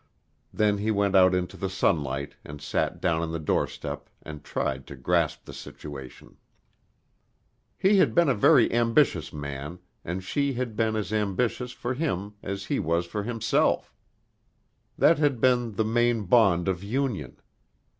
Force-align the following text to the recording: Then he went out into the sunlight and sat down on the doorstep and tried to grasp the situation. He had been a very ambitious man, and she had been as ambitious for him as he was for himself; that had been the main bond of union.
Then 0.51 0.79
he 0.79 0.89
went 0.89 1.15
out 1.15 1.35
into 1.35 1.55
the 1.55 1.69
sunlight 1.69 2.33
and 2.43 2.59
sat 2.59 2.99
down 2.99 3.21
on 3.21 3.31
the 3.31 3.37
doorstep 3.37 4.09
and 4.23 4.43
tried 4.43 4.87
to 4.87 4.95
grasp 4.95 5.45
the 5.45 5.53
situation. 5.53 6.37
He 7.77 7.97
had 7.97 8.15
been 8.15 8.27
a 8.27 8.33
very 8.33 8.73
ambitious 8.73 9.31
man, 9.31 9.77
and 10.03 10.23
she 10.23 10.53
had 10.53 10.75
been 10.75 10.95
as 10.95 11.13
ambitious 11.13 11.71
for 11.71 11.93
him 11.93 12.33
as 12.41 12.65
he 12.65 12.79
was 12.79 13.05
for 13.05 13.21
himself; 13.21 13.93
that 14.97 15.19
had 15.19 15.39
been 15.39 15.73
the 15.73 15.85
main 15.85 16.23
bond 16.23 16.67
of 16.67 16.83
union. 16.83 17.39